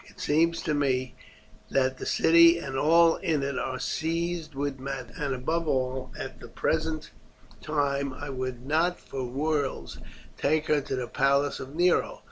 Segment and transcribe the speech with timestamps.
[0.07, 1.13] It seems to me
[1.69, 6.39] that the city and all in it are seized with madness, and above all, at
[6.39, 7.11] the present
[7.61, 9.99] time, I would not for worlds
[10.39, 12.19] take her to the palace of Nero.